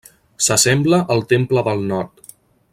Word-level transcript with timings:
S'assembla 0.45 0.99
al 1.17 1.23
Temple 1.33 1.65
del 1.69 1.87
Nord. 1.93 2.35